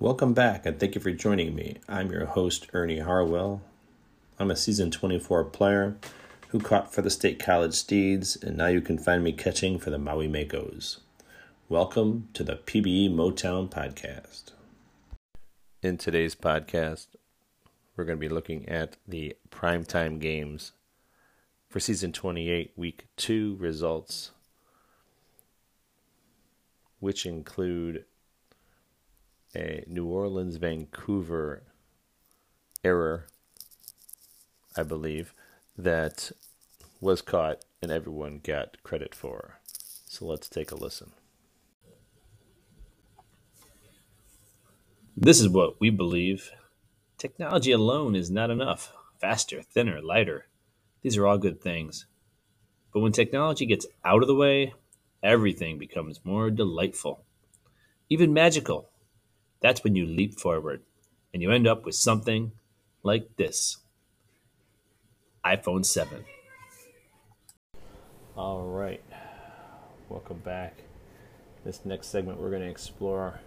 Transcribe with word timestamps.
Welcome 0.00 0.34
back, 0.34 0.66
and 0.66 0.80
thank 0.80 0.96
you 0.96 1.00
for 1.00 1.12
joining 1.12 1.54
me. 1.54 1.76
I'm 1.88 2.10
your 2.10 2.26
host, 2.26 2.66
Ernie 2.72 2.98
Harwell. 2.98 3.62
I'm 4.40 4.50
a 4.50 4.56
season 4.56 4.90
24 4.90 5.44
player 5.44 5.96
who 6.48 6.58
caught 6.58 6.92
for 6.92 7.00
the 7.00 7.10
State 7.10 7.38
College 7.38 7.74
Steeds, 7.74 8.34
and 8.34 8.56
now 8.56 8.66
you 8.66 8.80
can 8.80 8.98
find 8.98 9.22
me 9.22 9.30
catching 9.30 9.78
for 9.78 9.90
the 9.90 9.98
Maui 9.98 10.26
Makos. 10.26 10.98
Welcome 11.68 12.28
to 12.34 12.42
the 12.42 12.56
PBE 12.56 13.14
Motown 13.14 13.70
Podcast. 13.70 14.50
In 15.80 15.96
today's 15.96 16.34
podcast, 16.34 17.06
we're 17.96 18.04
going 18.04 18.18
to 18.18 18.28
be 18.28 18.34
looking 18.34 18.68
at 18.68 18.96
the 19.06 19.36
primetime 19.48 20.18
games 20.18 20.72
for 21.70 21.78
season 21.78 22.10
28, 22.10 22.72
week 22.74 23.06
2 23.16 23.58
results, 23.60 24.32
which 26.98 27.24
include 27.24 28.06
a 29.54 29.84
New 29.86 30.06
Orleans 30.06 30.56
Vancouver 30.56 31.62
error, 32.82 33.26
I 34.76 34.82
believe, 34.82 35.34
that 35.76 36.32
was 37.00 37.22
caught 37.22 37.64
and 37.82 37.90
everyone 37.90 38.40
got 38.42 38.82
credit 38.82 39.14
for. 39.14 39.60
So 40.06 40.26
let's 40.26 40.48
take 40.48 40.70
a 40.70 40.76
listen. 40.76 41.12
This 45.16 45.40
is 45.40 45.48
what 45.48 45.80
we 45.80 45.90
believe. 45.90 46.50
Technology 47.18 47.70
alone 47.70 48.16
is 48.16 48.30
not 48.30 48.50
enough. 48.50 48.92
Faster, 49.20 49.62
thinner, 49.62 50.02
lighter. 50.02 50.46
These 51.02 51.16
are 51.16 51.26
all 51.26 51.38
good 51.38 51.60
things. 51.60 52.06
But 52.92 53.00
when 53.00 53.12
technology 53.12 53.66
gets 53.66 53.86
out 54.04 54.22
of 54.22 54.28
the 54.28 54.34
way, 54.34 54.74
everything 55.22 55.78
becomes 55.78 56.24
more 56.24 56.50
delightful, 56.50 57.24
even 58.08 58.32
magical. 58.32 58.90
That's 59.64 59.82
when 59.82 59.96
you 59.96 60.04
leap 60.04 60.38
forward 60.38 60.82
and 61.32 61.42
you 61.42 61.50
end 61.50 61.66
up 61.66 61.86
with 61.86 61.94
something 61.94 62.52
like 63.02 63.36
this 63.38 63.78
iPhone 65.42 65.86
7. 65.86 66.22
All 68.36 68.66
right. 68.66 69.02
Welcome 70.10 70.40
back. 70.40 70.82
This 71.64 71.86
next 71.86 72.08
segment, 72.08 72.38
we're 72.38 72.50
going 72.50 72.60
to 72.60 72.68
explore 72.68 73.40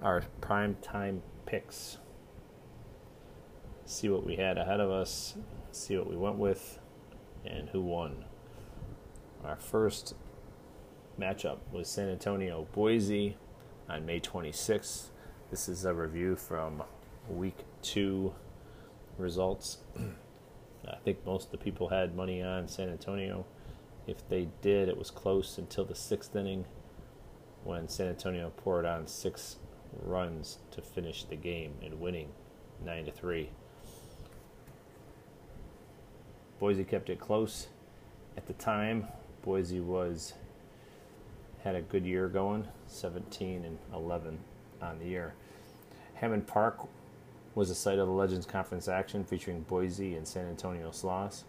our 0.00 0.24
prime 0.40 0.78
time 0.80 1.20
picks. 1.44 1.98
See 3.84 4.08
what 4.08 4.24
we 4.24 4.36
had 4.36 4.56
ahead 4.56 4.80
of 4.80 4.90
us, 4.90 5.36
see 5.72 5.98
what 5.98 6.08
we 6.08 6.16
went 6.16 6.36
with, 6.36 6.78
and 7.44 7.68
who 7.68 7.82
won. 7.82 8.24
Our 9.44 9.56
first 9.56 10.14
matchup 11.20 11.58
was 11.70 11.86
San 11.86 12.08
Antonio 12.08 12.66
Boise 12.72 13.36
on 13.88 14.06
May 14.06 14.20
26th. 14.20 15.08
This 15.50 15.68
is 15.68 15.84
a 15.84 15.94
review 15.94 16.36
from 16.36 16.82
week 17.28 17.58
two 17.82 18.34
results. 19.18 19.78
I 20.86 20.96
think 21.04 21.24
most 21.24 21.46
of 21.46 21.52
the 21.52 21.58
people 21.58 21.88
had 21.88 22.14
money 22.14 22.42
on 22.42 22.68
San 22.68 22.88
Antonio. 22.88 23.46
If 24.06 24.28
they 24.28 24.48
did, 24.62 24.88
it 24.88 24.96
was 24.96 25.10
close 25.10 25.58
until 25.58 25.84
the 25.84 25.94
sixth 25.94 26.34
inning 26.36 26.66
when 27.62 27.88
San 27.88 28.08
Antonio 28.08 28.52
poured 28.56 28.84
on 28.84 29.06
six 29.06 29.56
runs 30.02 30.58
to 30.72 30.82
finish 30.82 31.24
the 31.24 31.36
game 31.36 31.74
and 31.82 32.00
winning 32.00 32.28
nine 32.84 33.06
to 33.06 33.12
three. 33.12 33.50
Boise 36.58 36.84
kept 36.84 37.08
it 37.10 37.18
close. 37.18 37.68
At 38.36 38.46
the 38.46 38.52
time, 38.54 39.08
Boise 39.42 39.80
was 39.80 40.34
had 41.64 41.74
a 41.74 41.80
good 41.80 42.04
year 42.04 42.28
going, 42.28 42.68
17 42.86 43.64
and 43.64 43.78
11 43.92 44.38
on 44.82 44.98
the 44.98 45.06
year. 45.06 45.34
Hammond 46.14 46.46
Park 46.46 46.86
was 47.54 47.70
the 47.70 47.74
site 47.74 47.98
of 47.98 48.06
the 48.06 48.12
Legends 48.12 48.44
Conference 48.44 48.86
action 48.86 49.24
featuring 49.24 49.62
Boise 49.62 50.14
and 50.14 50.28
San 50.28 50.46
Antonio 50.46 50.90
Sloss. 50.90 51.44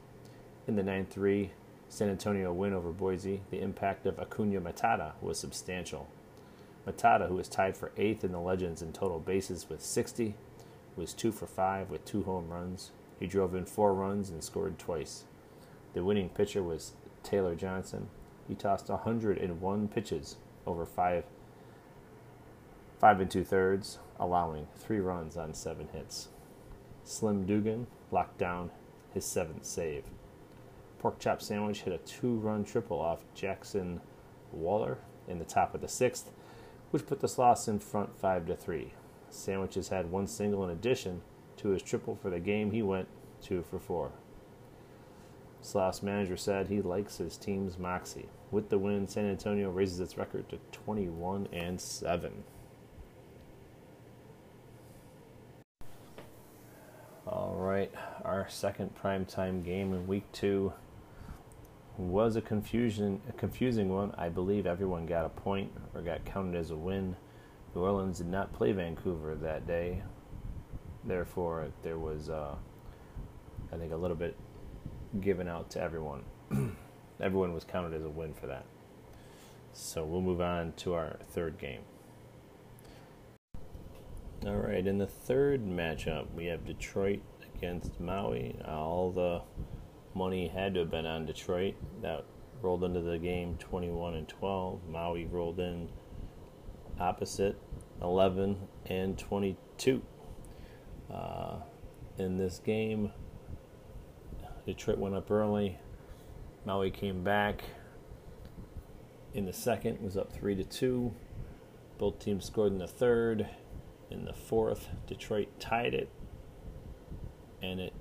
In 0.67 0.75
the 0.75 0.83
9 0.83 1.05
3 1.05 1.51
San 1.89 2.09
Antonio 2.09 2.51
win 2.51 2.73
over 2.73 2.91
Boise, 2.91 3.41
the 3.51 3.61
impact 3.61 4.05
of 4.05 4.17
Acuna 4.17 4.59
Matata 4.59 5.13
was 5.21 5.37
substantial. 5.37 6.07
Matata, 6.87 7.27
who 7.27 7.35
was 7.35 7.47
tied 7.47 7.75
for 7.77 7.91
eighth 7.97 8.23
in 8.23 8.31
the 8.31 8.39
Legends 8.39 8.81
in 8.81 8.93
total 8.93 9.19
bases 9.19 9.67
with 9.69 9.83
60, 9.83 10.35
was 10.95 11.13
2 11.13 11.31
for 11.31 11.45
5 11.45 11.89
with 11.89 12.05
two 12.05 12.23
home 12.23 12.49
runs. 12.49 12.91
He 13.19 13.27
drove 13.27 13.53
in 13.53 13.65
four 13.65 13.93
runs 13.93 14.29
and 14.29 14.43
scored 14.43 14.79
twice. 14.79 15.25
The 15.93 16.03
winning 16.03 16.29
pitcher 16.29 16.63
was 16.63 16.93
Taylor 17.23 17.55
Johnson, 17.55 18.09
he 18.47 18.55
tossed 18.55 18.89
101 18.89 19.87
pitches 19.87 20.37
over 20.65 20.85
five, 20.85 21.23
five 22.99 23.19
and 23.19 23.29
two 23.29 23.43
thirds, 23.43 23.99
allowing 24.19 24.67
three 24.75 24.99
runs 24.99 25.37
on 25.37 25.53
seven 25.53 25.87
hits. 25.93 26.29
Slim 27.03 27.45
Dugan 27.45 27.87
locked 28.11 28.37
down 28.37 28.71
his 29.13 29.25
seventh 29.25 29.65
save. 29.65 30.05
Pork 30.99 31.19
Chop 31.19 31.41
Sandwich 31.41 31.81
hit 31.81 31.93
a 31.93 31.97
two 31.99 32.35
run 32.35 32.63
triple 32.63 32.99
off 32.99 33.23
Jackson 33.33 34.01
Waller 34.51 34.97
in 35.27 35.39
the 35.39 35.45
top 35.45 35.75
of 35.75 35.81
the 35.81 35.87
sixth, 35.87 36.31
which 36.91 37.05
put 37.05 37.19
the 37.19 37.27
Sloss 37.27 37.67
in 37.67 37.79
front 37.79 38.15
5 38.15 38.47
to 38.47 38.55
3. 38.55 38.93
Sandwiches 39.29 39.89
had 39.89 40.11
one 40.11 40.27
single 40.27 40.63
in 40.63 40.69
addition 40.69 41.21
to 41.57 41.69
his 41.69 41.81
triple 41.81 42.15
for 42.15 42.29
the 42.29 42.39
game. 42.39 42.71
He 42.71 42.81
went 42.81 43.07
2 43.41 43.63
for 43.69 43.79
4. 43.79 44.11
Sloss 45.65 46.03
manager 46.03 46.37
said 46.37 46.67
he 46.67 46.79
likes 46.79 47.17
his 47.17 47.37
team's 47.37 47.79
moxie. 47.79 48.29
With 48.51 48.69
the 48.69 48.77
win, 48.77 49.07
San 49.07 49.25
Antonio 49.25 49.71
raises 49.71 49.99
its 49.99 50.15
record 50.15 50.47
to 50.49 50.59
21 50.71 51.49
and 51.51 51.81
7. 51.81 52.43
All 57.25 57.55
right, 57.55 57.91
our 58.23 58.47
second 58.47 58.91
primetime 58.95 59.65
game 59.65 59.91
in 59.91 60.05
week 60.05 60.31
2 60.33 60.71
was 61.97 62.35
a 62.35 62.41
confusion 62.41 63.19
a 63.27 63.33
confusing 63.33 63.89
one. 63.89 64.13
I 64.19 64.29
believe 64.29 64.67
everyone 64.67 65.07
got 65.07 65.25
a 65.25 65.29
point 65.29 65.71
or 65.95 66.01
got 66.01 66.25
counted 66.25 66.55
as 66.55 66.69
a 66.69 66.75
win. 66.75 67.15
New 67.73 67.81
Orleans 67.81 68.19
did 68.19 68.27
not 68.27 68.53
play 68.53 68.71
Vancouver 68.71 69.33
that 69.33 69.65
day. 69.65 70.03
Therefore, 71.03 71.69
there 71.81 71.97
was 71.97 72.29
uh, 72.29 72.53
I 73.73 73.77
think 73.77 73.91
a 73.91 73.97
little 73.97 74.15
bit 74.15 74.35
given 75.21 75.47
out 75.47 75.69
to 75.71 75.81
everyone. 75.81 76.23
everyone 77.21 77.53
was 77.53 77.63
counted 77.63 77.93
as 77.93 78.03
a 78.03 78.09
win 78.09 78.33
for 78.33 78.47
that. 78.47 78.65
So 79.73 80.05
we'll 80.05 80.21
move 80.21 80.41
on 80.41 80.73
to 80.77 80.93
our 80.93 81.17
third 81.31 81.57
game. 81.57 81.81
All 84.45 84.55
right, 84.55 84.85
in 84.85 84.99
the 84.99 85.07
third 85.07 85.65
matchup, 85.65 86.31
we 86.33 86.45
have 86.45 86.65
Detroit 86.65 87.21
against 87.55 87.99
Maui. 87.99 88.55
All 88.67 89.11
the 89.11 89.41
money 90.13 90.47
had 90.47 90.75
to 90.75 90.81
have 90.81 90.91
been 90.91 91.05
on 91.05 91.25
Detroit. 91.25 91.75
That 92.01 92.25
rolled 92.61 92.83
into 92.83 93.01
the 93.01 93.17
game 93.17 93.57
21 93.57 94.15
and 94.15 94.27
12. 94.27 94.87
Maui 94.87 95.25
rolled 95.25 95.59
in 95.59 95.89
opposite 96.99 97.59
11 98.01 98.57
and 98.85 99.17
22. 99.17 100.01
Uh, 101.11 101.55
in 102.17 102.37
this 102.37 102.59
game, 102.59 103.11
Detroit 104.65 104.97
went 104.97 105.15
up 105.15 105.29
early. 105.29 105.77
Maui 106.65 106.89
came 106.89 107.23
back 107.23 107.63
in 109.33 109.45
the 109.45 109.53
second, 109.53 110.01
was 110.01 110.17
up 110.17 110.31
three 110.31 110.55
to 110.55 110.63
two. 110.63 111.13
Both 111.97 112.19
teams 112.19 112.45
scored 112.45 112.71
in 112.71 112.79
the 112.79 112.87
third. 112.87 113.47
In 114.09 114.25
the 114.25 114.33
fourth, 114.33 114.87
Detroit 115.07 115.49
tied 115.59 115.93
it, 115.93 116.09
and 117.61 117.79
it 117.79 117.93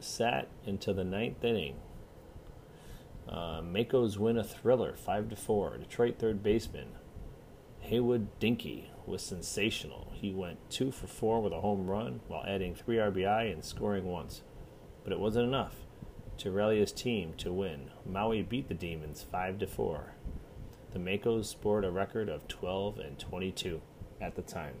sat 0.00 0.48
into 0.64 0.92
the 0.92 1.04
ninth 1.04 1.44
inning. 1.44 1.76
Uh, 3.28 3.60
Mako's 3.62 4.18
win 4.18 4.38
a 4.38 4.44
thriller, 4.44 4.94
five 4.96 5.28
to 5.30 5.36
four. 5.36 5.76
Detroit 5.76 6.18
third 6.18 6.42
baseman 6.42 6.88
Haywood 7.80 8.38
Dinky 8.38 8.90
was 9.06 9.22
sensational. 9.22 10.12
He 10.14 10.32
went 10.32 10.58
two 10.70 10.90
for 10.90 11.06
four 11.06 11.40
with 11.40 11.52
a 11.52 11.60
home 11.60 11.88
run 11.88 12.20
while 12.28 12.44
adding 12.46 12.74
three 12.74 12.96
RBI 12.96 13.52
and 13.52 13.64
scoring 13.64 14.04
once, 14.04 14.42
but 15.04 15.12
it 15.12 15.20
wasn't 15.20 15.46
enough 15.46 15.87
to 16.38 16.50
rally 16.50 16.78
his 16.78 16.92
team 16.92 17.34
to 17.38 17.52
win. 17.52 17.90
Maui 18.06 18.42
beat 18.42 18.68
the 18.68 18.74
Demons 18.74 19.24
5 19.30 19.58
to 19.58 19.66
4. 19.66 20.14
The 20.92 20.98
Makos 20.98 21.46
scored 21.46 21.84
a 21.84 21.90
record 21.90 22.28
of 22.28 22.48
12 22.48 22.98
and 22.98 23.18
22 23.18 23.80
at 24.20 24.36
the 24.36 24.42
time. 24.42 24.76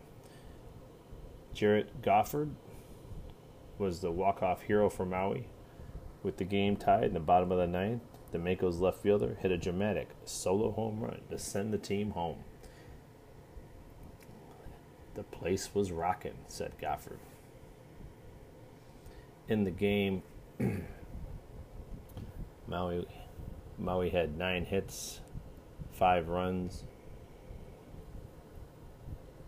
Jarrett 1.52 2.02
Gofford 2.02 2.52
was 3.78 4.00
the 4.00 4.10
walk-off 4.10 4.62
hero 4.62 4.88
for 4.88 5.04
Maui. 5.04 5.48
With 6.22 6.36
the 6.36 6.44
game 6.44 6.76
tied 6.76 7.04
in 7.04 7.14
the 7.14 7.20
bottom 7.20 7.52
of 7.52 7.58
the 7.58 7.66
ninth, 7.66 8.02
the 8.32 8.38
Makos 8.38 8.80
left 8.80 9.02
fielder 9.02 9.36
hit 9.40 9.50
a 9.50 9.56
dramatic 9.56 10.10
solo 10.24 10.70
home 10.70 11.00
run 11.00 11.20
to 11.30 11.38
send 11.38 11.72
the 11.72 11.78
team 11.78 12.10
home. 12.10 12.44
The 15.14 15.22
place 15.22 15.74
was 15.74 15.90
rocking, 15.90 16.38
said 16.46 16.72
Gofford. 16.80 17.18
In 19.48 19.64
the 19.64 19.70
game, 19.70 20.22
Maui 22.68 23.06
Maui 23.78 24.10
had 24.10 24.36
nine 24.36 24.64
hits, 24.64 25.20
five 25.92 26.28
runs. 26.28 26.84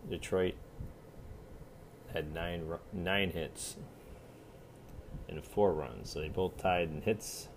Detroit 0.09 0.55
had 2.13 2.33
nine 2.33 2.63
nine 2.91 3.31
hits 3.31 3.77
and 5.29 5.43
four 5.45 5.71
runs, 5.73 6.09
so 6.09 6.19
they 6.19 6.29
both 6.29 6.57
tied 6.57 6.89
in 6.89 7.01
hits. 7.01 7.47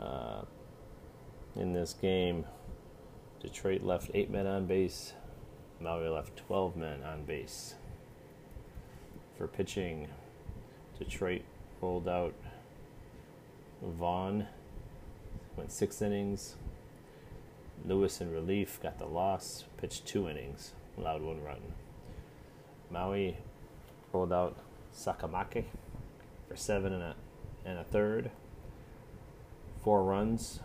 Uh, 0.00 0.42
in 1.56 1.72
this 1.72 1.94
game, 1.94 2.44
Detroit 3.40 3.82
left 3.82 4.10
eight 4.14 4.30
men 4.30 4.46
on 4.46 4.66
base. 4.66 5.12
Maui 5.80 6.08
left 6.08 6.36
12 6.36 6.76
men 6.76 7.02
on 7.02 7.24
base. 7.24 7.74
For 9.36 9.46
pitching, 9.46 10.08
Detroit 10.98 11.42
rolled 11.80 12.08
out 12.08 12.34
Vaughn, 13.82 14.46
went 15.56 15.72
six 15.72 16.00
innings. 16.02 16.56
Lewis 17.84 18.20
in 18.20 18.32
relief 18.32 18.80
got 18.82 18.98
the 18.98 19.06
loss, 19.06 19.64
pitched 19.76 20.06
two 20.06 20.28
innings, 20.28 20.72
allowed 20.96 21.22
one 21.22 21.42
run. 21.42 21.60
Maui 22.90 23.36
rolled 24.12 24.32
out 24.32 24.56
Sakamake 24.96 25.64
for 26.48 26.56
seven 26.56 26.92
and 26.92 27.02
a, 27.02 27.14
and 27.64 27.78
a 27.78 27.84
third, 27.84 28.30
four 29.82 30.02
runs, 30.02 30.60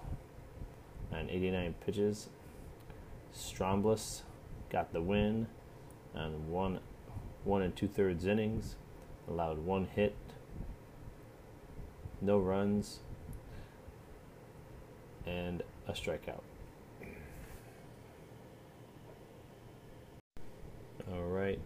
and 1.11 1.29
89 1.29 1.75
pitches. 1.85 2.29
Strombliss 3.35 4.21
got 4.69 4.93
the 4.93 5.01
win 5.01 5.47
and 6.13 6.49
one 6.49 6.79
one 7.43 7.61
and 7.61 7.75
two 7.75 7.87
thirds 7.87 8.25
innings, 8.25 8.75
allowed 9.27 9.59
one 9.59 9.87
hit, 9.95 10.15
no 12.21 12.37
runs, 12.37 12.99
and 15.25 15.63
a 15.87 15.91
strikeout. 15.91 16.41
All 21.11 21.27
right. 21.27 21.59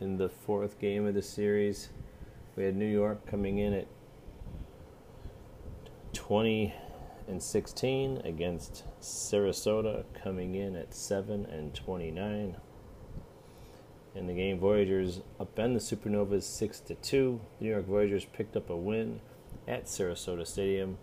In 0.00 0.18
the 0.18 0.28
fourth 0.28 0.78
game 0.78 1.06
of 1.06 1.14
the 1.14 1.22
series, 1.22 1.88
we 2.54 2.64
had 2.64 2.76
New 2.76 2.86
York 2.86 3.26
coming 3.26 3.58
in 3.58 3.72
at 3.72 3.86
20 6.12 6.74
and 7.28 7.42
16 7.42 8.22
against 8.24 8.84
Sarasota 9.00 10.04
coming 10.22 10.54
in 10.54 10.76
at 10.76 10.94
7 10.94 11.46
and 11.46 11.74
29. 11.74 12.56
In 14.14 14.26
the 14.26 14.32
game, 14.32 14.58
Voyagers 14.58 15.20
upend 15.38 15.74
the 15.74 15.96
Supernovas 15.96 16.44
6 16.44 16.80
to 16.80 16.94
2. 16.94 17.40
New 17.60 17.68
York 17.68 17.86
Voyagers 17.86 18.24
picked 18.24 18.56
up 18.56 18.70
a 18.70 18.76
win 18.76 19.20
at 19.68 19.84
Sarasota 19.84 20.46
Stadium, 20.46 20.96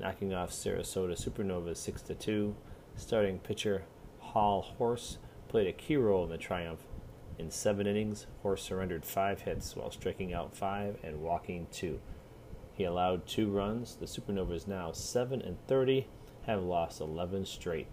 knocking 0.00 0.32
off 0.32 0.50
Sarasota 0.50 1.12
Supernovas 1.12 1.76
6 1.78 2.02
to 2.02 2.14
2. 2.14 2.54
Starting 2.96 3.38
pitcher 3.38 3.84
Hall 4.18 4.62
Horse 4.62 5.18
played 5.48 5.66
a 5.66 5.72
key 5.72 5.96
role 5.96 6.24
in 6.24 6.30
the 6.30 6.38
triumph. 6.38 6.82
In 7.38 7.50
seven 7.50 7.86
innings, 7.86 8.26
Horse 8.42 8.62
surrendered 8.62 9.04
five 9.04 9.42
hits 9.42 9.76
while 9.76 9.90
striking 9.90 10.32
out 10.32 10.56
five 10.56 10.96
and 11.02 11.22
walking 11.22 11.68
two. 11.70 12.00
He 12.72 12.84
allowed 12.84 13.26
two 13.26 13.50
runs. 13.50 13.96
The 13.96 14.06
Supernovas 14.06 14.66
now 14.66 14.92
7 14.92 15.40
and 15.42 15.56
30 15.66 16.06
have 16.46 16.62
lost 16.62 17.00
11 17.00 17.46
straight. 17.46 17.88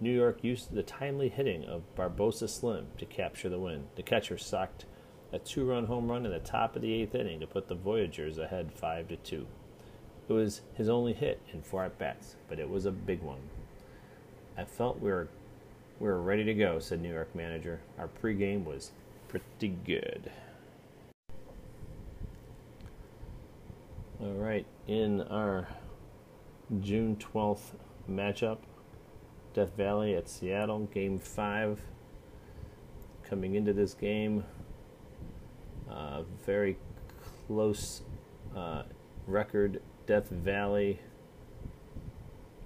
New 0.00 0.10
York 0.10 0.42
used 0.42 0.74
the 0.74 0.82
timely 0.82 1.28
hitting 1.28 1.64
of 1.64 1.94
Barbosa 1.94 2.48
Slim 2.48 2.88
to 2.98 3.06
capture 3.06 3.48
the 3.48 3.60
win. 3.60 3.84
The 3.94 4.02
catcher 4.02 4.36
socked 4.36 4.86
a 5.32 5.38
two-run 5.38 5.86
home 5.86 6.10
run 6.10 6.26
in 6.26 6.32
the 6.32 6.40
top 6.40 6.76
of 6.76 6.82
the 6.82 6.92
eighth 6.92 7.14
inning 7.14 7.40
to 7.40 7.46
put 7.46 7.68
the 7.68 7.74
Voyagers 7.74 8.38
ahead 8.38 8.72
five 8.72 9.08
to 9.08 9.16
two. 9.16 9.46
It 10.28 10.32
was 10.32 10.62
his 10.74 10.88
only 10.88 11.12
hit 11.12 11.40
in 11.52 11.62
four 11.62 11.84
at 11.84 11.98
bats, 11.98 12.36
but 12.48 12.58
it 12.58 12.68
was 12.68 12.86
a 12.86 12.92
big 12.92 13.20
one. 13.20 13.40
I 14.56 14.64
felt 14.64 15.00
we 15.00 15.10
were 15.10 15.28
we 15.98 16.08
were 16.08 16.20
ready 16.20 16.44
to 16.44 16.54
go, 16.54 16.78
said 16.78 17.00
New 17.00 17.12
York 17.12 17.34
manager. 17.34 17.80
Our 17.98 18.08
pregame 18.08 18.64
was 18.64 18.92
pretty 19.28 19.76
good. 19.84 20.30
All 24.20 24.34
right, 24.34 24.66
in 24.86 25.22
our 25.22 25.68
June 26.80 27.16
12th 27.16 27.74
matchup, 28.10 28.58
Death 29.54 29.76
Valley 29.76 30.14
at 30.14 30.28
Seattle, 30.28 30.86
game 30.86 31.18
five. 31.18 31.80
Coming 33.24 33.54
into 33.54 33.72
this 33.72 33.94
game, 33.94 34.44
uh, 35.90 36.22
very 36.44 36.76
close 37.46 38.02
uh, 38.54 38.82
record. 39.26 39.80
Death 40.06 40.28
Valley, 40.28 41.00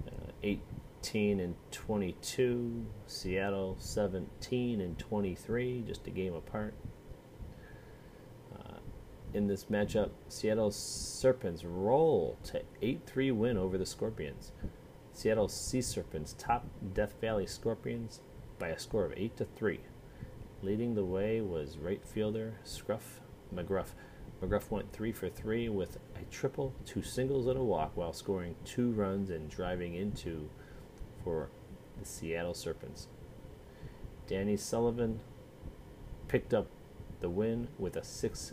uh, 0.07 0.33
18 0.43 1.41
and 1.41 1.55
22. 1.71 2.87
Seattle, 3.07 3.77
17 3.79 4.81
and 4.81 4.99
23, 4.99 5.85
just 5.87 6.07
a 6.07 6.11
game 6.11 6.35
apart 6.35 6.75
in 9.37 9.49
this 9.49 9.67
matchup, 9.67 10.09
Seattle 10.29 10.71
Serpents 10.71 11.63
roll 11.63 12.39
to 12.45 12.63
8 12.81 13.03
3 13.05 13.31
win 13.33 13.59
over 13.59 13.77
the 13.77 13.85
Scorpions. 13.85 14.53
Seattle 15.13 15.49
Sea 15.49 15.83
Serpents 15.83 16.35
top 16.39 16.67
Death 16.95 17.15
Valley 17.21 17.47
Scorpions 17.47 18.21
by 18.59 18.69
a 18.69 18.79
score 18.79 19.05
of 19.05 19.13
8 19.15 19.37
to 19.37 19.45
3. 19.45 19.81
Leading 20.63 20.95
the 20.95 21.05
way 21.05 21.43
was 21.43 21.77
right 21.77 22.03
fielder 22.03 22.55
Scruff 22.65 23.21
McGruff. 23.55 23.89
McGruff 24.43 24.71
went 24.71 24.93
3 24.93 25.13
for 25.13 25.29
3 25.29 25.69
with 25.71 25.99
a 26.15 26.25
triple, 26.31 26.75
two 26.85 27.03
singles, 27.03 27.47
and 27.47 27.59
a 27.59 27.63
walk 27.63 27.97
while 27.97 28.13
scoring 28.13 28.55
two 28.65 28.91
runs 28.93 29.31
and 29.31 29.49
driving 29.49 29.95
into 29.95 30.51
for 31.25 31.49
the 31.99 32.05
Seattle 32.05 32.55
Serpents. 32.55 33.09
Danny 34.27 34.57
Sullivan 34.57 35.21
picked 36.29 36.53
up 36.53 36.67
the 37.21 37.31
win 37.31 37.69
with 37.79 37.97
a 37.97 38.05
6 38.05 38.53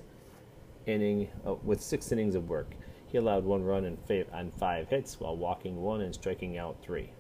inning 0.86 1.30
uh, 1.46 1.56
with 1.64 1.82
six 1.82 2.12
innings 2.12 2.36
of 2.36 2.50
work. 2.50 2.76
He 3.08 3.18
allowed 3.18 3.44
one 3.44 3.64
run 3.64 3.86
and 3.86 4.26
on 4.32 4.52
five 4.52 4.90
hits 4.90 5.20
while 5.20 5.38
walking 5.38 5.82
one 5.82 6.02
and 6.02 6.14
striking 6.14 6.58
out 6.58 6.82
three. 6.82 7.12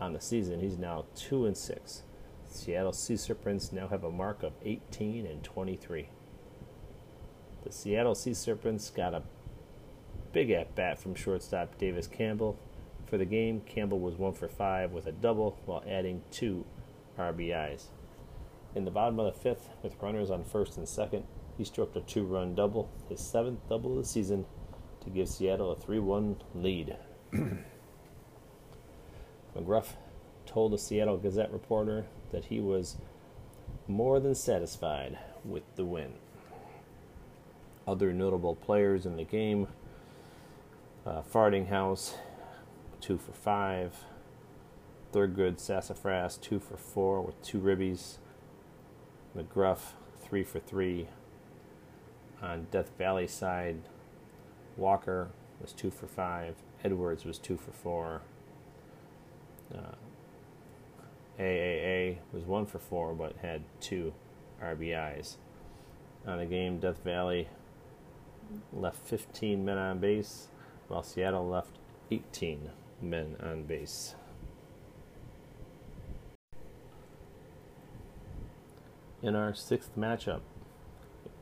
On 0.00 0.12
the 0.12 0.20
season, 0.20 0.60
he's 0.60 0.78
now 0.78 1.04
two 1.14 1.46
and 1.46 1.56
six. 1.56 2.02
Seattle 2.46 2.92
Sea 2.92 3.16
Serpents 3.16 3.72
now 3.72 3.88
have 3.88 4.04
a 4.04 4.10
mark 4.10 4.42
of 4.42 4.54
18 4.64 5.26
and 5.26 5.42
23. 5.42 6.08
The 7.64 7.72
Seattle 7.72 8.14
Sea 8.14 8.34
Serpents 8.34 8.90
got 8.90 9.14
a 9.14 9.22
big 10.32 10.50
at 10.50 10.74
bat 10.74 10.98
from 10.98 11.14
shortstop 11.14 11.76
Davis 11.78 12.06
Campbell. 12.06 12.58
For 13.06 13.18
the 13.18 13.24
game, 13.24 13.62
Campbell 13.62 14.00
was 14.00 14.16
one 14.16 14.34
for 14.34 14.48
five 14.48 14.92
with 14.92 15.06
a 15.06 15.12
double 15.12 15.58
while 15.64 15.82
adding 15.88 16.22
two 16.30 16.64
RBIs. 17.18 17.86
In 18.74 18.84
the 18.84 18.90
bottom 18.90 19.18
of 19.18 19.26
the 19.26 19.40
fifth, 19.40 19.70
with 19.82 20.00
runners 20.00 20.30
on 20.30 20.44
first 20.44 20.76
and 20.76 20.88
second, 20.88 21.24
he 21.56 21.64
stroked 21.64 21.96
a 21.96 22.00
two 22.00 22.24
run 22.24 22.54
double, 22.54 22.90
his 23.08 23.20
seventh 23.20 23.68
double 23.68 23.98
of 23.98 24.04
the 24.04 24.08
season, 24.08 24.46
to 25.02 25.10
give 25.10 25.28
Seattle 25.28 25.72
a 25.72 25.76
3 25.76 25.98
1 25.98 26.36
lead. 26.54 26.96
McGruff 29.56 29.94
told 30.46 30.72
a 30.74 30.78
Seattle 30.78 31.16
Gazette 31.16 31.52
reporter 31.52 32.06
that 32.30 32.46
he 32.46 32.60
was 32.60 32.96
more 33.86 34.20
than 34.20 34.34
satisfied 34.34 35.18
with 35.44 35.64
the 35.76 35.84
win. 35.84 36.12
Other 37.88 38.12
notable 38.12 38.54
players 38.54 39.06
in 39.06 39.16
the 39.16 39.24
game 39.24 39.66
uh, 41.06 41.22
Farting 41.22 41.68
House, 41.68 42.16
two 43.00 43.16
for 43.16 43.32
five. 43.32 44.04
Third 45.10 45.34
Thurgood 45.34 45.58
Sassafras, 45.58 46.36
two 46.36 46.60
for 46.60 46.76
four 46.76 47.22
with 47.22 47.40
two 47.42 47.58
ribbies. 47.58 48.18
McGruff, 49.34 49.92
three 50.20 50.44
for 50.44 50.60
three 50.60 51.08
on 52.42 52.66
Death 52.70 52.92
Valley 52.98 53.26
side, 53.26 53.80
Walker 54.76 55.30
was 55.58 55.72
two 55.72 55.90
for 55.90 56.06
five. 56.06 56.56
Edwards 56.84 57.24
was 57.24 57.38
two 57.38 57.56
for 57.56 57.72
four. 57.72 58.20
Uh, 59.74 59.96
AAA 61.40 62.18
was 62.32 62.44
one 62.44 62.66
for 62.66 62.78
four, 62.78 63.14
but 63.14 63.36
had 63.40 63.62
two 63.80 64.12
RBIs. 64.62 65.36
On 66.26 66.36
the 66.36 66.44
game, 66.44 66.78
Death 66.78 67.02
Valley 67.02 67.48
left 68.72 69.06
15 69.06 69.64
men 69.64 69.78
on 69.78 69.98
base, 69.98 70.48
while 70.88 71.02
Seattle 71.02 71.48
left 71.48 71.78
18 72.10 72.70
men 73.00 73.36
on 73.42 73.64
base. 73.64 74.14
In 79.22 79.34
our 79.34 79.52
sixth 79.52 79.96
matchup, 79.96 80.40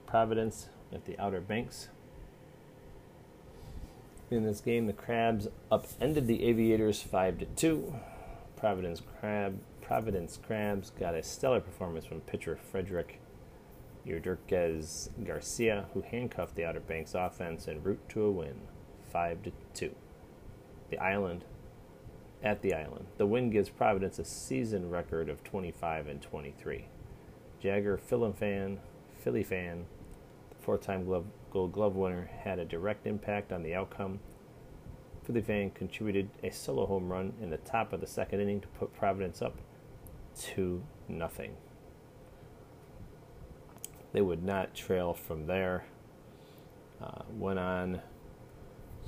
Providence 0.06 0.70
at 0.92 1.04
the 1.04 1.18
Outer 1.18 1.40
Banks. 1.40 1.88
In 4.30 4.44
this 4.44 4.60
game, 4.60 4.86
the 4.86 4.92
Crabs 4.92 5.46
upended 5.70 6.26
the 6.26 6.44
Aviators 6.44 7.02
5 7.02 7.38
to 7.38 7.44
2. 7.44 7.94
Providence 8.56 9.02
Crab 9.20 9.60
Providence 9.82 10.38
Crabs 10.44 10.90
got 10.90 11.14
a 11.14 11.22
stellar 11.22 11.60
performance 11.60 12.06
from 12.06 12.20
pitcher 12.22 12.56
Frederick 12.56 13.20
Yurdirquez 14.06 15.10
Garcia, 15.24 15.86
who 15.92 16.02
handcuffed 16.02 16.54
the 16.54 16.64
Outer 16.64 16.80
Banks 16.80 17.14
offense 17.14 17.66
en 17.66 17.82
route 17.82 18.08
to 18.08 18.22
a 18.22 18.30
win, 18.30 18.60
5 19.10 19.42
to 19.42 19.52
2. 19.74 19.94
The 20.90 20.98
Island 20.98 21.44
at 22.42 22.62
the 22.62 22.74
Island. 22.74 23.06
The 23.16 23.26
win 23.26 23.50
gives 23.50 23.68
Providence 23.68 24.18
a 24.18 24.24
season 24.24 24.90
record 24.90 25.28
of 25.28 25.42
25 25.42 26.06
and 26.06 26.22
23. 26.22 26.86
Jagger, 27.60 27.96
Philly 27.96 28.32
fan, 28.32 28.78
Philly 29.18 29.42
fan, 29.42 29.86
four-time 30.60 31.04
glove, 31.04 31.26
Gold 31.50 31.72
Glove 31.72 31.96
winner, 31.96 32.30
had 32.44 32.58
a 32.58 32.64
direct 32.64 33.06
impact 33.06 33.52
on 33.52 33.62
the 33.62 33.74
outcome. 33.74 34.20
Philly 35.24 35.40
fan 35.40 35.70
contributed 35.70 36.30
a 36.44 36.50
solo 36.50 36.86
home 36.86 37.08
run 37.08 37.32
in 37.40 37.50
the 37.50 37.56
top 37.56 37.92
of 37.92 38.00
the 38.00 38.06
second 38.06 38.40
inning 38.40 38.60
to 38.60 38.68
put 38.68 38.94
Providence 38.94 39.42
up 39.42 39.58
to 40.38 40.82
nothing. 41.08 41.56
They 44.16 44.22
would 44.22 44.42
not 44.42 44.74
trail 44.74 45.12
from 45.12 45.46
there. 45.46 45.84
Uh, 47.02 47.20
went 47.36 47.58
on 47.58 48.00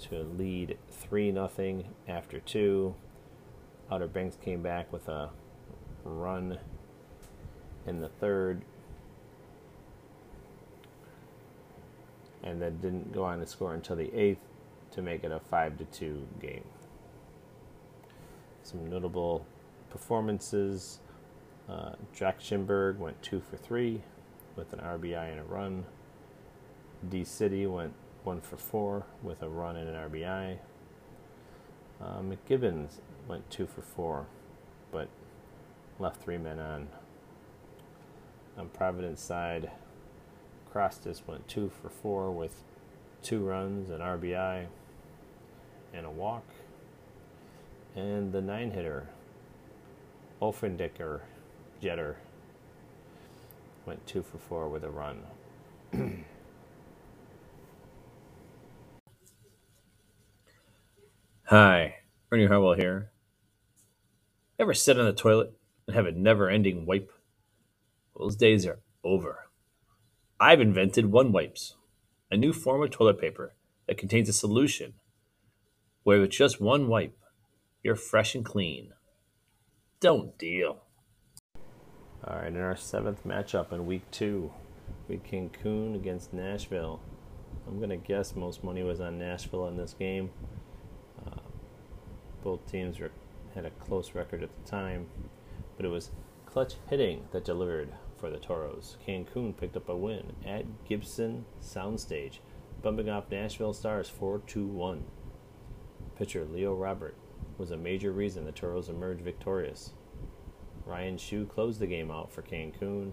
to 0.02 0.22
lead 0.22 0.76
three 0.90 1.32
nothing 1.32 1.94
after 2.06 2.40
two. 2.40 2.94
Outer 3.90 4.06
Banks 4.06 4.36
came 4.36 4.60
back 4.60 4.92
with 4.92 5.08
a 5.08 5.30
run 6.04 6.58
in 7.86 8.02
the 8.02 8.10
third, 8.10 8.60
and 12.42 12.60
then 12.60 12.76
didn't 12.76 13.10
go 13.10 13.24
on 13.24 13.38
to 13.38 13.46
score 13.46 13.72
until 13.72 13.96
the 13.96 14.14
eighth 14.14 14.44
to 14.90 15.00
make 15.00 15.24
it 15.24 15.32
a 15.32 15.40
five 15.40 15.78
to 15.78 15.86
two 15.86 16.26
game. 16.38 16.64
Some 18.62 18.90
notable 18.90 19.46
performances. 19.88 20.98
Uh, 21.66 21.92
Jack 22.14 22.40
Schimberg 22.40 22.98
went 22.98 23.22
two 23.22 23.40
for 23.40 23.56
three 23.56 24.02
with 24.58 24.72
an 24.72 24.80
RBI 24.80 25.30
and 25.30 25.40
a 25.40 25.44
run. 25.44 25.86
D 27.08 27.24
City 27.24 27.66
went 27.66 27.94
one 28.24 28.40
for 28.40 28.56
four 28.56 29.06
with 29.22 29.40
a 29.40 29.48
run 29.48 29.76
and 29.76 29.88
an 29.88 29.94
RBI. 30.10 30.58
Uh, 32.02 32.20
McGibbons 32.20 32.98
went 33.28 33.48
two 33.50 33.66
for 33.66 33.82
four, 33.82 34.26
but 34.90 35.08
left 35.98 36.22
three 36.22 36.36
men 36.36 36.58
on. 36.58 36.88
On 38.58 38.68
Providence 38.68 39.22
side, 39.22 39.70
Crostis 40.72 41.22
went 41.26 41.46
two 41.46 41.70
for 41.80 41.88
four 41.88 42.32
with 42.32 42.64
two 43.22 43.44
runs, 43.44 43.88
an 43.90 44.00
RBI, 44.00 44.66
and 45.94 46.04
a 46.04 46.10
walk. 46.10 46.44
And 47.94 48.32
the 48.32 48.40
nine 48.40 48.72
hitter, 48.72 49.08
Olfendicker 50.42 51.20
Jeter, 51.80 52.16
went 53.88 54.06
two 54.06 54.22
for 54.22 54.36
four 54.36 54.68
with 54.68 54.84
a 54.84 54.90
run. 54.90 55.22
Hi, 61.44 61.94
Ernie 62.30 62.46
Harwell 62.46 62.74
here. 62.74 63.12
Ever 64.58 64.74
sit 64.74 65.00
on 65.00 65.06
the 65.06 65.14
toilet 65.14 65.54
and 65.86 65.96
have 65.96 66.04
a 66.04 66.12
never 66.12 66.50
ending 66.50 66.84
wipe? 66.84 67.10
Those 68.14 68.36
days 68.36 68.66
are 68.66 68.80
over. 69.02 69.46
I've 70.38 70.60
invented 70.60 71.10
One 71.10 71.32
Wipes, 71.32 71.76
a 72.30 72.36
new 72.36 72.52
form 72.52 72.82
of 72.82 72.90
toilet 72.90 73.18
paper 73.18 73.54
that 73.86 73.96
contains 73.96 74.28
a 74.28 74.34
solution 74.34 74.92
where 76.02 76.20
with 76.20 76.32
just 76.32 76.60
one 76.60 76.88
wipe, 76.88 77.16
you're 77.82 77.96
fresh 77.96 78.34
and 78.34 78.44
clean. 78.44 78.92
Don't 79.98 80.36
deal. 80.36 80.82
All 82.26 82.36
right, 82.36 82.48
in 82.48 82.60
our 82.60 82.76
seventh 82.76 83.24
matchup 83.24 83.72
in 83.72 83.86
week 83.86 84.02
two, 84.10 84.50
we 85.08 85.18
Cancun 85.18 85.94
against 85.94 86.32
Nashville. 86.32 87.00
I'm 87.66 87.78
going 87.78 87.90
to 87.90 87.96
guess 87.96 88.34
most 88.34 88.64
money 88.64 88.82
was 88.82 89.00
on 89.00 89.20
Nashville 89.20 89.68
in 89.68 89.76
this 89.76 89.94
game. 89.96 90.30
Uh, 91.24 91.38
both 92.42 92.66
teams 92.68 92.98
were, 92.98 93.12
had 93.54 93.64
a 93.64 93.70
close 93.70 94.16
record 94.16 94.42
at 94.42 94.50
the 94.52 94.68
time, 94.68 95.06
but 95.76 95.86
it 95.86 95.90
was 95.90 96.10
clutch 96.44 96.74
hitting 96.90 97.28
that 97.30 97.44
delivered 97.44 97.92
for 98.18 98.30
the 98.30 98.38
Toros. 98.38 98.96
Cancun 99.06 99.56
picked 99.56 99.76
up 99.76 99.88
a 99.88 99.96
win 99.96 100.32
at 100.44 100.84
Gibson 100.88 101.44
Soundstage, 101.62 102.40
bumping 102.82 103.08
off 103.08 103.30
Nashville 103.30 103.72
Stars 103.72 104.08
4 104.08 104.40
2 104.44 104.66
1. 104.66 105.04
Pitcher 106.16 106.44
Leo 106.44 106.74
Robert 106.74 107.14
was 107.58 107.70
a 107.70 107.76
major 107.76 108.10
reason 108.10 108.44
the 108.44 108.50
Toros 108.50 108.88
emerged 108.88 109.20
victorious. 109.20 109.92
Ryan 110.88 111.18
Shu 111.18 111.44
closed 111.44 111.80
the 111.80 111.86
game 111.86 112.10
out 112.10 112.32
for 112.32 112.40
Cancun, 112.40 113.12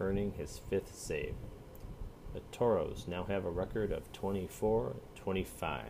earning 0.00 0.32
his 0.32 0.58
fifth 0.58 0.94
save. 0.94 1.36
The 2.34 2.40
Toros 2.50 3.06
now 3.06 3.24
have 3.24 3.44
a 3.44 3.50
record 3.50 3.92
of 3.92 4.12
24 4.12 4.96
25. 5.14 5.84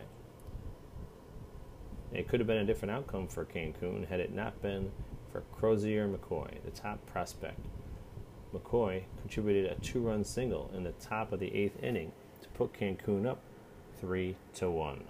It 2.13 2.27
could 2.27 2.39
have 2.39 2.45
been 2.45 2.57
a 2.57 2.65
different 2.65 2.91
outcome 2.91 3.27
for 3.27 3.45
Cancun 3.45 4.07
had 4.07 4.19
it 4.19 4.31
not 4.31 4.61
been 4.61 4.91
for 5.31 5.41
Crozier 5.51 6.07
McCoy, 6.07 6.63
the 6.63 6.69
top 6.69 7.03
prospect. 7.07 7.59
McCoy 8.53 9.03
contributed 9.19 9.71
a 9.71 9.81
two-run 9.81 10.23
single 10.23 10.69
in 10.75 10.83
the 10.83 10.91
top 10.91 11.31
of 11.31 11.39
the 11.39 11.55
eighth 11.55 11.81
inning 11.81 12.11
to 12.43 12.49
put 12.49 12.73
Cancun 12.73 13.25
up 13.25 13.39
three 13.99 14.35
to 14.55 14.69
one. 14.69 15.05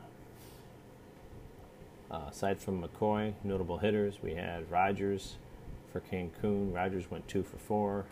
Uh, 2.09 2.27
aside 2.29 2.59
from 2.59 2.81
McCoy, 2.81 3.33
notable 3.43 3.79
hitters 3.79 4.19
we 4.23 4.35
had 4.35 4.71
Rogers 4.71 5.35
for 5.93 6.01
Cancun. 6.01 6.73
Rogers 6.73 7.09
went 7.09 7.27
two 7.27 7.43
for 7.43 7.57
four, 7.57 8.05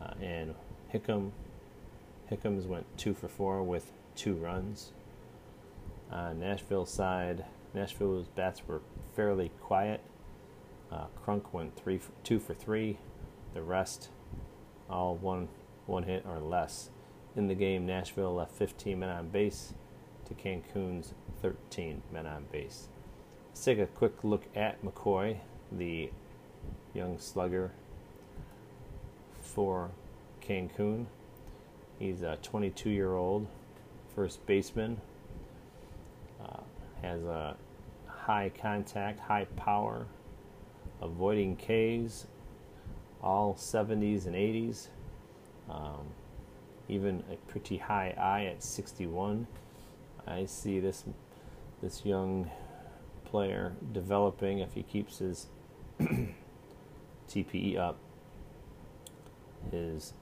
uh, 0.00 0.14
and 0.20 0.54
Hickam. 0.92 1.30
Hickams 2.30 2.66
went 2.66 2.86
two 2.96 3.14
for 3.14 3.28
four 3.28 3.62
with 3.62 3.92
two 4.16 4.34
runs. 4.34 4.92
Uh, 6.10 6.32
Nashville 6.32 6.86
side, 6.86 7.44
Nashville's 7.74 8.28
bats 8.28 8.62
were 8.66 8.80
fairly 9.14 9.52
quiet. 9.60 10.00
Uh, 10.90 11.06
Crunk 11.22 11.52
went 11.52 11.76
three, 11.76 11.98
for, 11.98 12.12
two 12.24 12.38
for 12.38 12.54
three. 12.54 12.98
The 13.52 13.62
rest, 13.62 14.08
all 14.88 15.16
one, 15.16 15.48
one 15.86 16.04
hit 16.04 16.24
or 16.26 16.40
less. 16.40 16.90
In 17.36 17.46
the 17.46 17.54
game, 17.54 17.86
Nashville 17.86 18.34
left 18.34 18.52
15 18.52 18.98
men 18.98 19.10
on 19.10 19.28
base 19.28 19.74
to 20.26 20.34
Cancun's 20.34 21.12
13 21.42 22.02
men 22.10 22.26
on 22.26 22.46
base. 22.50 22.88
Let's 23.50 23.64
take 23.64 23.78
a 23.78 23.86
quick 23.86 24.24
look 24.24 24.46
at 24.54 24.82
McCoy, 24.82 25.38
the 25.70 26.10
young 26.94 27.18
slugger 27.18 27.72
for 29.40 29.90
Cancun. 30.40 31.06
He's 31.98 32.22
a 32.22 32.38
22 32.42 32.90
year 32.90 33.14
old 33.14 33.46
first 34.14 34.44
baseman. 34.46 35.00
Uh, 36.42 36.60
has 37.02 37.22
a 37.24 37.56
high 38.06 38.50
contact, 38.60 39.20
high 39.20 39.46
power, 39.56 40.06
avoiding 41.00 41.56
Ks, 41.56 42.26
all 43.22 43.54
70s 43.54 44.26
and 44.26 44.34
80s. 44.34 44.88
Um, 45.68 46.06
even 46.88 47.22
a 47.30 47.36
pretty 47.50 47.76
high 47.76 48.14
I 48.18 48.44
at 48.44 48.62
61. 48.62 49.46
I 50.26 50.44
see 50.46 50.80
this 50.80 51.04
this 51.82 52.04
young 52.04 52.50
player 53.24 53.72
developing 53.92 54.58
if 54.58 54.72
he 54.72 54.82
keeps 54.82 55.18
his 55.18 55.46
TPE 57.28 57.78
up. 57.78 57.98
His 59.70 60.14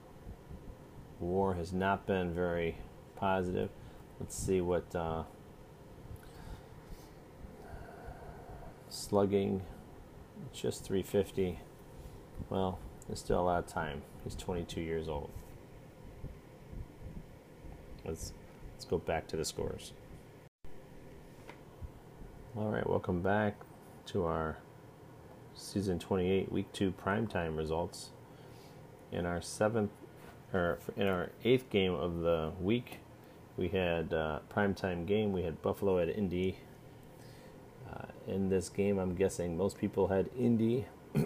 war 1.21 1.55
has 1.55 1.73
not 1.73 2.07
been 2.07 2.35
very 2.35 2.77
positive. 3.17 3.71
Let's 4.19 4.37
see 4.37 4.61
what 4.61 4.95
uh, 4.95 5.25
slugging, 8.89 9.63
It's 10.51 10.61
just 10.61 10.85
350. 10.85 11.61
Well, 12.51 12.79
there's 13.07 13.21
still 13.21 13.41
a 13.41 13.43
lot 13.43 13.59
of 13.59 13.67
time. 13.67 14.03
He's 14.25 14.35
22 14.35 14.81
years 14.81 15.09
old. 15.09 15.31
Let's 18.05 18.33
let's 18.73 18.85
go 18.85 18.99
back 18.99 19.27
to 19.29 19.37
the 19.37 19.45
scores. 19.45 19.93
All 22.57 22.71
right, 22.71 22.89
welcome 22.89 23.21
back 23.21 23.57
to 24.07 24.25
our 24.25 24.57
season 25.57 25.99
28 25.99 26.53
week 26.53 26.73
2 26.73 26.93
primetime 26.93 27.57
results. 27.57 28.11
In 29.11 29.25
our 29.25 29.41
seventh 29.41 29.91
or 30.53 30.79
in 30.97 31.07
our 31.07 31.31
eighth 31.45 31.71
game 31.71 31.95
of 31.95 32.21
the 32.21 32.53
week, 32.61 33.01
we 33.57 33.69
had 33.69 34.13
uh, 34.13 34.41
primetime 34.55 35.07
game. 35.07 35.33
We 35.33 35.43
had 35.43 35.63
Buffalo 35.63 35.99
at 35.99 36.09
Indy. 36.09 36.59
Uh, 37.91 38.07
in 38.27 38.49
this 38.49 38.69
game, 38.69 38.99
I'm 38.99 39.15
guessing 39.15 39.57
most 39.57 39.79
people 39.79 40.09
had 40.09 40.29
Indy, 40.39 40.87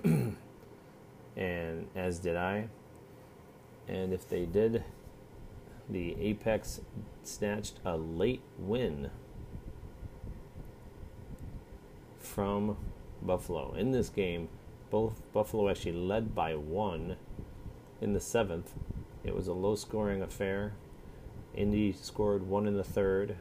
and 1.37 1.88
as 1.96 2.18
did 2.18 2.37
I. 2.37 2.68
And 3.88 4.12
if 4.12 4.28
they 4.28 4.44
did, 4.44 4.84
the 5.88 6.16
Apex 6.20 6.80
snatched 7.25 7.80
a 7.84 7.96
late 7.96 8.42
win 8.58 9.10
from 12.18 12.76
Buffalo. 13.22 13.74
In 13.74 13.92
this 13.92 14.08
game, 14.08 14.48
both 14.90 15.22
Buffalo 15.32 15.68
actually 15.68 15.92
led 15.92 16.34
by 16.34 16.54
one 16.54 17.16
in 18.00 18.12
the 18.12 18.20
seventh. 18.20 18.72
It 19.24 19.34
was 19.34 19.46
a 19.46 19.52
low 19.52 19.74
scoring 19.74 20.22
affair. 20.22 20.72
Indy 21.54 21.92
scored 21.92 22.46
one 22.46 22.66
in 22.66 22.76
the 22.76 22.84
third. 22.84 23.36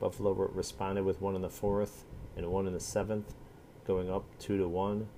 Buffalo 0.00 0.32
responded 0.32 1.04
with 1.04 1.20
one 1.20 1.34
in 1.34 1.42
the 1.42 1.48
fourth 1.48 2.04
and 2.36 2.46
one 2.48 2.66
in 2.66 2.72
the 2.72 2.80
seventh, 2.80 3.34
going 3.86 4.10
up 4.10 4.24
two 4.38 4.58
to 4.58 4.68
one. 4.68 5.08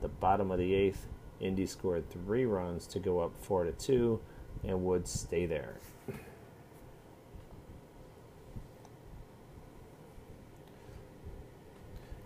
The 0.00 0.08
bottom 0.08 0.50
of 0.50 0.58
the 0.58 0.74
eighth, 0.74 1.06
Indy 1.40 1.66
scored 1.66 2.08
three 2.10 2.44
runs 2.44 2.86
to 2.88 2.98
go 2.98 3.20
up 3.20 3.32
four 3.36 3.64
to 3.64 3.72
two, 3.72 4.20
and 4.62 4.84
would 4.84 5.06
stay 5.06 5.46
there. 5.46 5.76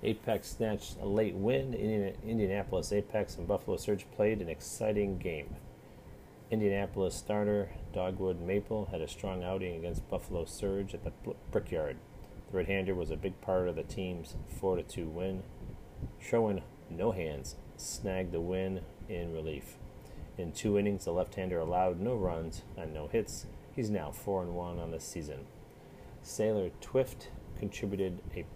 Apex 0.09 0.49
snatched 0.49 0.97
a 1.03 1.07
late 1.07 1.35
win. 1.35 1.75
Indianapolis 1.75 2.93
Apex 2.93 3.37
and 3.37 3.47
Buffalo 3.47 3.77
Surge 3.77 4.07
played 4.17 4.41
an 4.41 4.49
exciting 4.49 5.19
game. 5.19 5.57
Indianapolis 6.51 7.15
starter 7.15 7.69
Dogwood 7.93 8.41
Maple 8.41 8.87
had 8.87 9.03
a 9.03 9.09
strong 9.09 9.45
outing 9.45 9.77
against 9.77 10.09
Buffalo 10.09 10.47
Surge 10.47 10.95
at 10.95 11.05
the 11.05 11.13
Brickyard. 11.51 11.99
The 12.51 12.57
right-hander 12.57 12.95
was 12.95 13.11
a 13.11 13.17
big 13.17 13.39
part 13.43 13.69
of 13.69 13.77
the 13.77 13.83
team's 13.83 14.37
4-2 14.59 15.13
win. 15.13 15.43
Sherwin 16.19 16.63
No 16.89 17.13
Hands 17.13 17.55
snagged 17.77 18.33
the 18.33 18.41
win 18.41 18.81
in 19.11 19.35
relief. 19.35 19.77
In 20.39 20.53
two 20.53 20.79
innings, 20.79 21.05
the 21.05 21.13
left-hander 21.13 21.59
allowed 21.59 22.01
no 22.01 22.15
runs 22.15 22.63
and 22.79 22.95
no 22.95 23.09
hits. 23.09 23.45
He's 23.77 23.91
now 23.91 24.11
4 24.11 24.47
1 24.47 24.79
on 24.79 24.91
the 24.91 25.01
season. 25.01 25.45
Sailor 26.23 26.71
Twift 26.81 27.29
contributed 27.59 28.23
a 28.35 28.47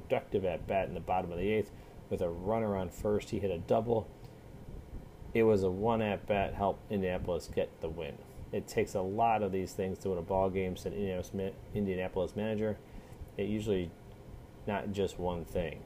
productive 0.00 0.44
at 0.44 0.66
bat 0.66 0.88
in 0.88 0.94
the 0.94 1.00
bottom 1.00 1.32
of 1.32 1.38
the 1.38 1.50
eighth 1.50 1.70
with 2.10 2.20
a 2.20 2.28
runner 2.28 2.76
on 2.76 2.88
first. 2.88 3.30
He 3.30 3.38
hit 3.38 3.50
a 3.50 3.58
double. 3.58 4.08
It 5.34 5.42
was 5.42 5.62
a 5.62 5.70
one 5.70 6.02
at 6.02 6.26
bat 6.26 6.54
help 6.54 6.80
Indianapolis 6.90 7.50
get 7.54 7.80
the 7.80 7.88
win. 7.88 8.14
It 8.52 8.66
takes 8.66 8.94
a 8.94 9.00
lot 9.00 9.42
of 9.42 9.52
these 9.52 9.72
things 9.72 9.98
to 9.98 10.10
win 10.10 10.18
a 10.18 10.22
ball 10.22 10.50
game, 10.50 10.76
said 10.76 10.92
Indianapolis, 10.92 11.54
Indianapolis 11.74 12.36
manager. 12.36 12.78
It 13.36 13.48
usually 13.48 13.90
not 14.66 14.92
just 14.92 15.18
one 15.18 15.44
thing. 15.44 15.80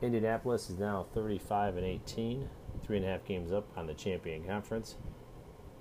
Indianapolis 0.00 0.70
is 0.70 0.78
now 0.78 1.06
35 1.12 1.76
and 1.76 1.86
18, 1.86 2.48
three 2.84 2.96
and 2.96 3.06
a 3.06 3.08
half 3.08 3.24
games 3.24 3.52
up 3.52 3.66
on 3.76 3.86
the 3.86 3.94
champion 3.94 4.44
conference. 4.44 4.96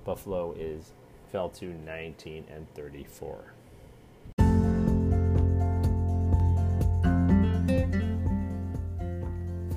Buffalo 0.04 0.54
is 0.54 0.94
fell 1.32 1.50
to 1.50 1.66
19 1.66 2.46
and 2.50 2.74
34. 2.74 3.54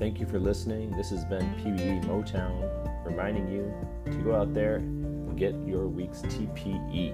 Thank 0.01 0.19
you 0.19 0.25
for 0.25 0.39
listening. 0.39 0.89
This 0.97 1.11
has 1.11 1.23
been 1.25 1.47
PBE 1.57 2.05
Motown 2.05 3.05
reminding 3.05 3.47
you 3.51 3.71
to 4.05 4.17
go 4.23 4.33
out 4.33 4.51
there 4.51 4.77
and 4.77 5.37
get 5.37 5.53
your 5.63 5.87
week's 5.87 6.21
TPE. 6.23 7.13